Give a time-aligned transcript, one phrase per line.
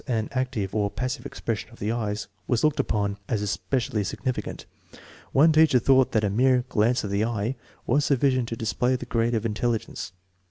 [0.07, 4.65] An "active" or" passive" expression of the eyes was looked upon as es pecially significant.
[5.31, 9.05] One teacher thought that a mere" glance of the eye" was sufficient to display the
[9.05, 10.11] grade of intelligence.